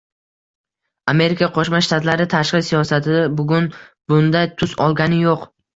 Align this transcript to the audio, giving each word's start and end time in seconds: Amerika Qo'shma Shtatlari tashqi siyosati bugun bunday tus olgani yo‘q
Amerika 1.13 1.49
Qo'shma 1.59 1.83
Shtatlari 1.89 2.27
tashqi 2.33 2.63
siyosati 2.73 3.21
bugun 3.39 3.73
bunday 4.15 4.55
tus 4.61 4.77
olgani 4.89 5.27
yo‘q 5.31 5.51